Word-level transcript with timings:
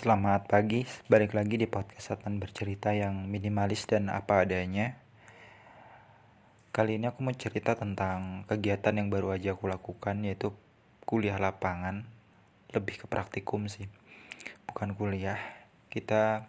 Selamat 0.00 0.48
pagi, 0.48 0.88
balik 1.12 1.36
lagi 1.36 1.60
di 1.60 1.68
podcast 1.68 2.16
Satan 2.16 2.40
bercerita 2.40 2.88
yang 2.88 3.28
minimalis 3.28 3.84
dan 3.84 4.08
apa 4.08 4.48
adanya. 4.48 4.96
Kali 6.72 6.96
ini 6.96 7.04
aku 7.04 7.20
mau 7.20 7.36
cerita 7.36 7.76
tentang 7.76 8.48
kegiatan 8.48 8.96
yang 8.96 9.12
baru 9.12 9.36
aja 9.36 9.52
aku 9.52 9.68
lakukan 9.68 10.24
yaitu 10.24 10.56
kuliah 11.04 11.36
lapangan, 11.36 12.08
lebih 12.72 13.04
ke 13.04 13.12
praktikum 13.12 13.68
sih. 13.68 13.92
Bukan 14.64 14.96
kuliah. 14.96 15.36
Kita 15.92 16.48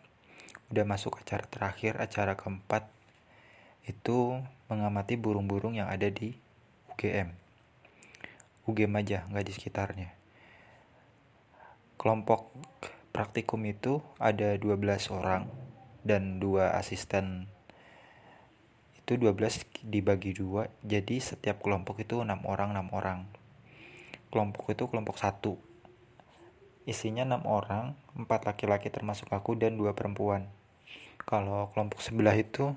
udah 0.72 0.86
masuk 0.88 1.20
acara 1.20 1.44
terakhir, 1.44 2.00
acara 2.00 2.40
keempat 2.40 2.88
itu 3.84 4.40
mengamati 4.72 5.20
burung-burung 5.20 5.76
yang 5.76 5.92
ada 5.92 6.08
di 6.08 6.40
UGM. 6.96 7.36
UGM 8.64 8.96
aja, 8.96 9.28
nggak 9.28 9.44
di 9.44 9.52
sekitarnya. 9.52 10.10
Kelompok 12.00 12.48
praktikum 13.12 13.60
itu 13.68 14.00
ada 14.18 14.56
12 14.56 15.12
orang 15.12 15.52
dan 16.02 16.40
dua 16.40 16.74
asisten. 16.80 17.52
Itu 19.04 19.20
12 19.20 19.68
dibagi 19.84 20.32
dua 20.32 20.72
jadi 20.82 21.20
setiap 21.20 21.60
kelompok 21.60 22.02
itu 22.02 22.24
enam 22.24 22.42
orang 22.48 22.72
enam 22.72 22.88
orang. 22.96 23.28
Kelompok 24.32 24.72
itu 24.72 24.88
kelompok 24.88 25.20
satu. 25.20 25.60
Isinya 26.88 27.28
enam 27.28 27.44
orang 27.46 27.94
empat 28.16 28.48
laki-laki 28.48 28.88
termasuk 28.88 29.30
aku 29.30 29.60
dan 29.60 29.76
dua 29.76 29.92
perempuan. 29.92 30.48
Kalau 31.22 31.70
kelompok 31.76 32.02
sebelah 32.02 32.34
itu 32.34 32.74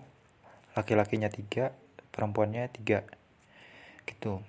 laki-lakinya 0.74 1.30
tiga 1.30 1.72
perempuannya 2.10 2.68
tiga. 2.74 3.06
Gitu. 4.04 4.42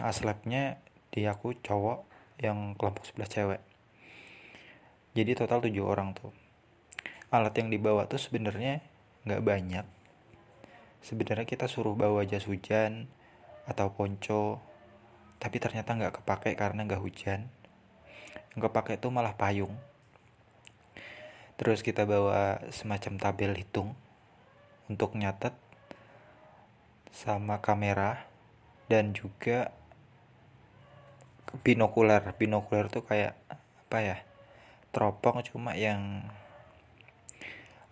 Nah 0.00 0.10
slabnya 0.10 0.80
di 1.12 1.28
aku 1.28 1.52
cowok 1.60 2.08
yang 2.40 2.74
kelompok 2.74 3.04
sebelah 3.04 3.28
cewek 3.28 3.60
jadi 5.16 5.32
total 5.36 5.64
tujuh 5.64 5.84
orang 5.84 6.12
tuh. 6.12 6.32
Alat 7.28 7.52
yang 7.60 7.68
dibawa 7.68 8.08
tuh 8.08 8.20
sebenarnya 8.20 8.80
nggak 9.28 9.44
banyak. 9.44 9.86
Sebenarnya 11.04 11.44
kita 11.44 11.68
suruh 11.68 11.94
bawa 11.94 12.24
jas 12.24 12.48
hujan 12.48 13.08
atau 13.68 13.92
ponco 13.92 14.64
tapi 15.38 15.62
ternyata 15.62 15.94
nggak 15.94 16.20
kepake 16.22 16.58
karena 16.58 16.82
nggak 16.84 17.02
hujan. 17.02 17.46
Yang 18.56 18.60
kepake 18.68 18.98
itu 18.98 19.08
malah 19.08 19.38
payung. 19.38 19.76
Terus 21.58 21.82
kita 21.82 22.06
bawa 22.06 22.62
semacam 22.70 23.18
tabel 23.18 23.52
hitung 23.54 23.94
untuk 24.90 25.14
nyatet 25.14 25.54
sama 27.14 27.58
kamera 27.62 28.26
dan 28.86 29.14
juga 29.14 29.70
binokular. 31.62 32.34
Binokular 32.34 32.86
tuh 32.90 33.02
kayak 33.06 33.34
apa 33.50 33.98
ya 34.04 34.16
teropong 34.90 35.44
cuma 35.44 35.76
yang 35.76 36.24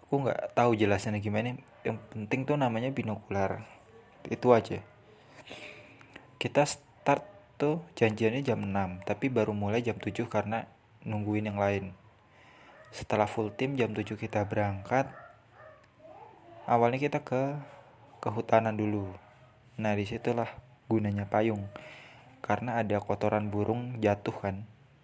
aku 0.06 0.22
nggak 0.22 0.54
tahu 0.54 0.78
jelasnya 0.78 1.18
gimana. 1.18 1.58
Yang 1.82 1.98
penting 2.14 2.46
tuh 2.46 2.56
namanya 2.58 2.90
binokular. 2.94 3.62
Itu 4.26 4.54
aja. 4.54 4.82
Kita 6.36 6.62
start 6.66 7.22
tuh 7.56 7.80
janjiannya 7.96 8.44
jam 8.44 8.60
6 8.60 9.08
tapi 9.08 9.32
baru 9.32 9.56
mulai 9.56 9.80
jam 9.80 9.96
7 9.96 10.28
karena 10.28 10.68
nungguin 11.02 11.48
yang 11.48 11.58
lain. 11.58 11.96
Setelah 12.92 13.26
full 13.26 13.54
tim 13.54 13.74
jam 13.74 13.94
7 13.94 14.18
kita 14.18 14.44
berangkat. 14.46 15.08
Awalnya 16.66 16.98
kita 16.98 17.22
ke 17.22 17.56
kehutanan 18.18 18.74
dulu. 18.74 19.14
Nah 19.78 19.94
di 19.94 20.04
situlah 20.06 20.50
gunanya 20.90 21.30
payung. 21.30 21.70
Karena 22.42 22.78
ada 22.78 22.98
kotoran 23.02 23.50
burung 23.50 23.98
jatuh 24.02 24.34
kan. 24.34 24.56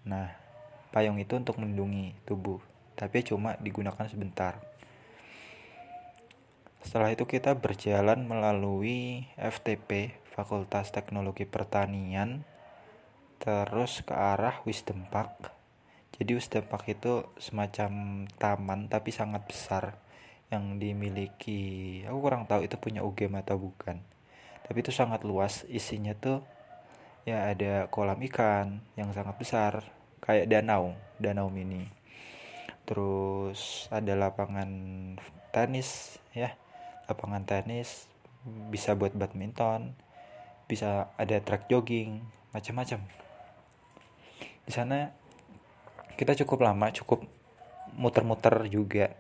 Nah 0.03 0.42
payung 0.93 1.17
itu 1.17 1.35
untuk 1.41 1.57
melindungi 1.57 2.13
tubuh, 2.29 2.61
tapi 2.95 3.25
cuma 3.25 3.57
digunakan 3.59 4.05
sebentar. 4.07 4.61
Setelah 6.85 7.15
itu 7.15 7.25
kita 7.25 7.57
berjalan 7.57 8.29
melalui 8.29 9.25
FTP, 9.41 10.13
Fakultas 10.37 10.93
Teknologi 10.93 11.49
Pertanian, 11.49 12.45
terus 13.41 14.05
ke 14.05 14.13
arah 14.13 14.61
Wisdom 14.69 15.09
Park. 15.09 15.51
Jadi 16.15 16.37
Wisdom 16.37 16.69
Park 16.69 16.93
itu 16.93 17.25
semacam 17.41 18.25
taman 18.37 18.93
tapi 18.93 19.09
sangat 19.11 19.49
besar 19.49 19.97
yang 20.53 20.77
dimiliki, 20.77 22.05
aku 22.05 22.19
kurang 22.21 22.45
tahu 22.45 22.69
itu 22.69 22.77
punya 22.77 23.01
UGM 23.01 23.41
atau 23.41 23.57
bukan. 23.57 23.97
Tapi 24.69 24.79
itu 24.85 24.93
sangat 24.93 25.25
luas, 25.25 25.65
isinya 25.73 26.13
tuh 26.13 26.45
ya 27.25 27.49
ada 27.55 27.89
kolam 27.89 28.21
ikan 28.29 28.85
yang 28.99 29.15
sangat 29.17 29.39
besar, 29.41 29.89
kayak 30.23 30.49
danau 30.49 30.95
danau 31.19 31.51
mini. 31.51 31.91
Terus 32.87 33.87
ada 33.91 34.15
lapangan 34.15 34.71
tenis 35.55 36.19
ya. 36.35 36.55
Lapangan 37.11 37.45
tenis 37.45 38.07
bisa 38.43 38.99
buat 38.99 39.15
badminton 39.15 39.95
bisa 40.67 41.13
ada 41.21 41.37
track 41.39 41.69
jogging 41.69 42.25
macam-macam. 42.57 43.05
Di 44.65 44.73
sana 44.73 45.13
kita 46.17 46.33
cukup 46.43 46.65
lama 46.65 46.89
cukup 46.91 47.23
muter-muter 47.93 48.67
juga. 48.73 49.13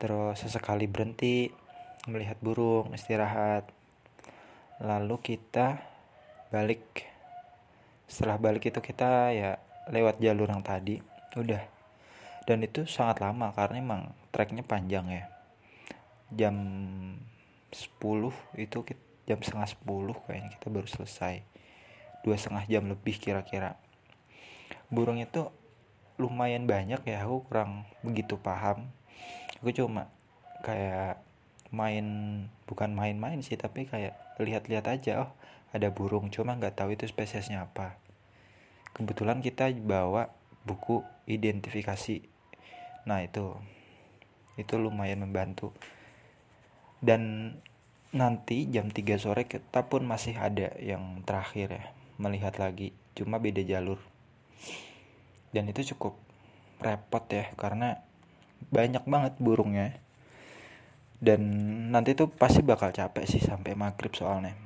Terus 0.00 0.40
sesekali 0.40 0.88
berhenti 0.88 1.50
melihat 2.08 2.40
burung 2.40 2.94
istirahat. 2.96 3.68
Lalu 4.80 5.20
kita 5.20 5.84
balik. 6.48 7.04
Setelah 8.08 8.40
balik 8.40 8.72
itu 8.72 8.80
kita 8.80 9.36
ya 9.36 9.60
lewat 9.88 10.20
jalur 10.20 10.48
yang 10.48 10.64
tadi 10.64 11.00
udah. 11.36 11.62
Dan 12.44 12.64
itu 12.64 12.88
sangat 12.88 13.20
lama 13.20 13.52
karena 13.52 13.76
emang 13.80 14.02
treknya 14.32 14.64
panjang 14.64 15.04
ya. 15.08 15.24
Jam 16.32 16.56
10 17.72 18.00
itu 18.56 18.78
jam 19.28 19.38
setengah 19.44 19.68
10 19.68 20.24
kayaknya 20.24 20.50
kita 20.56 20.66
baru 20.72 20.88
selesai. 20.88 21.44
Dua 22.24 22.36
setengah 22.36 22.64
jam 22.68 22.88
lebih 22.88 23.20
kira-kira. 23.20 23.76
Burung 24.88 25.20
itu 25.20 25.52
lumayan 26.16 26.64
banyak 26.64 27.04
ya 27.04 27.24
aku 27.24 27.44
kurang 27.48 27.84
begitu 28.00 28.40
paham. 28.40 28.88
Aku 29.60 29.70
cuma 29.76 30.08
kayak 30.64 31.20
main 31.68 32.06
bukan 32.64 32.96
main-main 32.96 33.44
sih 33.44 33.60
tapi 33.60 33.84
kayak 33.84 34.16
lihat-lihat 34.40 34.88
aja 34.88 35.28
oh 35.28 35.30
ada 35.76 35.92
burung. 35.92 36.32
Cuma 36.32 36.56
nggak 36.56 36.80
tahu 36.80 36.96
itu 36.96 37.04
spesiesnya 37.04 37.68
apa 37.68 38.07
kebetulan 38.98 39.38
kita 39.38 39.70
bawa 39.78 40.34
buku 40.66 41.06
identifikasi. 41.30 42.26
Nah 43.06 43.22
itu. 43.22 43.54
Itu 44.58 44.74
lumayan 44.82 45.22
membantu. 45.22 45.70
Dan 46.98 47.54
nanti 48.10 48.66
jam 48.66 48.90
3 48.90 49.22
sore 49.22 49.46
kita 49.46 49.86
pun 49.86 50.02
masih 50.02 50.34
ada 50.34 50.74
yang 50.82 51.22
terakhir 51.22 51.78
ya 51.78 51.84
melihat 52.18 52.58
lagi. 52.58 52.90
Cuma 53.14 53.38
beda 53.38 53.62
jalur. 53.62 54.02
Dan 55.54 55.70
itu 55.70 55.94
cukup 55.94 56.18
repot 56.82 57.22
ya 57.30 57.54
karena 57.54 58.02
banyak 58.74 59.06
banget 59.06 59.38
burungnya. 59.38 59.94
Dan 61.22 61.46
nanti 61.94 62.18
tuh 62.18 62.30
pasti 62.34 62.66
bakal 62.66 62.90
capek 62.90 63.30
sih 63.30 63.42
sampai 63.42 63.78
maghrib 63.78 64.10
soalnya. 64.10 64.58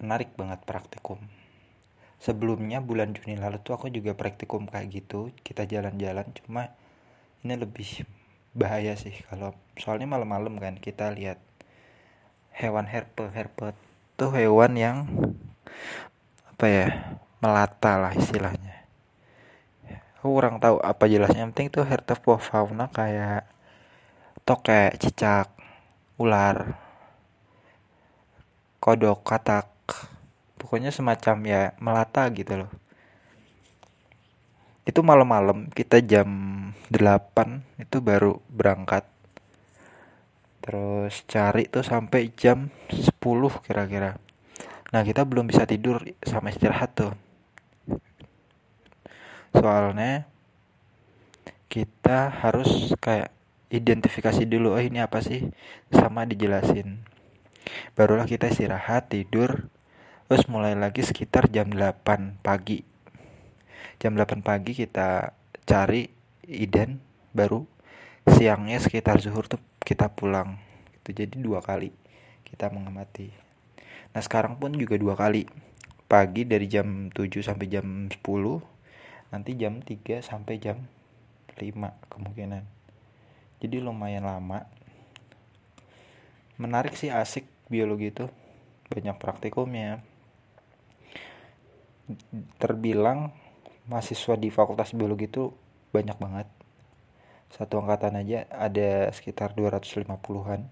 Menarik 0.00 0.36
banget 0.36 0.60
praktikum 0.68 1.39
sebelumnya 2.20 2.84
bulan 2.84 3.16
Juni 3.16 3.40
lalu 3.40 3.58
tuh 3.64 3.80
aku 3.80 3.88
juga 3.88 4.12
praktikum 4.12 4.68
kayak 4.68 4.88
gitu. 4.92 5.32
Kita 5.40 5.64
jalan-jalan 5.64 6.28
cuma 6.44 6.70
ini 7.40 7.56
lebih 7.56 8.04
bahaya 8.52 8.92
sih 8.94 9.16
kalau 9.32 9.56
soalnya 9.80 10.10
malam-malam 10.10 10.60
kan 10.60 10.76
kita 10.76 11.08
lihat 11.14 11.40
hewan 12.52 12.84
herpe 12.84 13.30
herpe 13.32 13.72
tuh 14.20 14.30
hewan 14.36 14.76
yang 14.76 15.08
apa 16.44 16.66
ya 16.68 16.86
melata 17.40 17.96
lah 17.96 18.12
istilahnya. 18.12 18.84
Aku 20.20 20.36
kurang 20.36 20.60
tahu 20.60 20.76
apa 20.84 21.08
jelasnya 21.08 21.48
yang 21.48 21.56
penting 21.56 21.72
tuh 21.72 21.88
fauna 22.36 22.92
kayak 22.92 23.48
tokek 24.44 25.00
cicak 25.00 25.48
ular 26.20 26.76
kodok 28.76 29.24
katak 29.24 29.79
pokoknya 30.60 30.92
semacam 30.92 31.36
ya 31.48 31.62
melata 31.80 32.28
gitu 32.28 32.60
loh. 32.60 32.70
Itu 34.84 35.00
malam-malam 35.00 35.72
kita 35.72 36.04
jam 36.04 36.28
8 36.92 37.80
itu 37.80 37.96
baru 38.04 38.44
berangkat. 38.52 39.08
Terus 40.60 41.24
cari 41.24 41.64
tuh 41.72 41.80
sampai 41.80 42.28
jam 42.36 42.68
10 42.92 43.16
kira-kira. 43.64 44.20
Nah 44.92 45.00
kita 45.00 45.24
belum 45.24 45.48
bisa 45.48 45.64
tidur 45.64 46.04
sama 46.20 46.52
istirahat 46.52 46.92
tuh. 46.92 47.14
Soalnya 49.56 50.28
kita 51.72 52.28
harus 52.28 52.92
kayak 53.00 53.32
identifikasi 53.70 54.42
dulu 54.44 54.76
oh 54.76 54.82
ini 54.82 55.00
apa 55.00 55.24
sih? 55.24 55.48
Sama 55.88 56.26
dijelasin. 56.28 57.00
Barulah 57.94 58.26
kita 58.26 58.50
istirahat 58.50 59.14
tidur 59.14 59.70
terus 60.30 60.46
mulai 60.46 60.78
lagi 60.78 61.02
sekitar 61.02 61.50
jam 61.50 61.74
8 61.74 62.38
pagi. 62.38 62.86
Jam 63.98 64.14
8 64.14 64.46
pagi 64.46 64.78
kita 64.78 65.34
cari 65.66 66.06
idan 66.46 67.02
baru. 67.34 67.66
Siangnya 68.30 68.78
sekitar 68.78 69.18
zuhur 69.18 69.50
tuh 69.50 69.58
kita 69.82 70.06
pulang. 70.14 70.54
Itu 71.02 71.10
jadi 71.10 71.34
dua 71.34 71.58
kali 71.58 71.90
kita 72.46 72.70
mengamati. 72.70 73.34
Nah 74.14 74.22
sekarang 74.22 74.54
pun 74.54 74.70
juga 74.78 74.94
dua 75.02 75.18
kali. 75.18 75.50
Pagi 76.06 76.46
dari 76.46 76.70
jam 76.70 77.10
7 77.10 77.26
sampai 77.42 77.66
jam 77.66 78.06
10 78.06 78.22
nanti 79.34 79.58
jam 79.58 79.82
3 79.82 80.22
sampai 80.22 80.62
jam 80.62 80.86
5 81.58 81.58
kemungkinan. 82.06 82.62
Jadi 83.58 83.76
lumayan 83.82 84.30
lama. 84.30 84.62
Menarik 86.54 86.94
sih 86.94 87.10
asik 87.10 87.50
biologi 87.66 88.14
itu. 88.14 88.30
Banyak 88.94 89.18
praktikumnya 89.18 90.06
terbilang 92.56 93.34
mahasiswa 93.90 94.38
di 94.38 94.48
fakultas 94.54 94.94
biologi 94.94 95.26
itu 95.26 95.50
banyak 95.90 96.16
banget. 96.16 96.48
Satu 97.50 97.82
angkatan 97.82 98.14
aja 98.22 98.46
ada 98.50 99.10
sekitar 99.10 99.58
250-an 99.58 100.70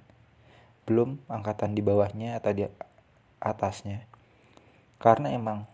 belum 0.87 1.21
angkatan 1.29 1.77
di 1.77 1.83
bawahnya 1.85 2.39
atau 2.39 2.55
di 2.55 2.65
atasnya. 3.43 4.09
Karena 4.97 5.35
emang 5.35 5.69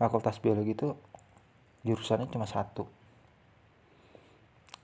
fakultas 0.00 0.40
biologi 0.40 0.72
itu 0.72 0.88
jurusannya 1.84 2.30
cuma 2.32 2.48
satu. 2.48 2.88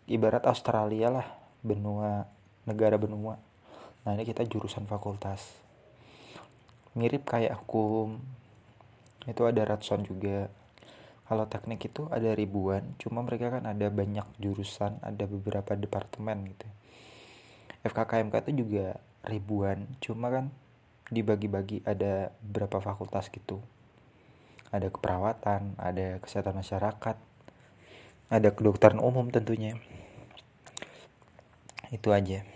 Ibarat 0.06 0.44
Australia 0.44 1.08
lah 1.08 1.26
benua 1.64 2.29
negara 2.67 3.00
benua. 3.00 3.38
Nah 4.05 4.12
ini 4.14 4.22
kita 4.29 4.44
jurusan 4.46 4.84
fakultas. 4.87 5.43
Mirip 6.93 7.26
kayak 7.26 7.64
hukum 7.64 8.20
itu 9.26 9.43
ada 9.46 9.62
ratusan 9.67 10.06
juga. 10.06 10.49
Kalau 11.26 11.43
teknik 11.50 11.90
itu 11.90 12.06
ada 12.06 12.38
ribuan 12.38 12.94
cuma 13.02 13.19
mereka 13.26 13.58
kan 13.58 13.67
ada 13.67 13.90
banyak 13.90 14.26
jurusan 14.38 15.02
ada 15.02 15.26
beberapa 15.26 15.75
departemen 15.75 16.55
gitu. 16.55 16.67
FKKMK 17.82 18.46
itu 18.46 18.52
juga 18.62 19.02
ribuan 19.26 19.90
cuma 19.99 20.31
kan 20.31 20.55
dibagi-bagi 21.11 21.82
ada 21.82 22.31
beberapa 22.38 22.78
fakultas 22.78 23.26
gitu. 23.34 23.58
Ada 24.70 24.87
keperawatan 24.94 25.75
ada 25.82 26.22
kesehatan 26.22 26.62
masyarakat 26.62 27.17
ada 28.31 28.49
kedokteran 28.55 29.02
umum 29.02 29.26
tentunya. 29.34 29.75
Itu 31.90 32.14
aja 32.14 32.46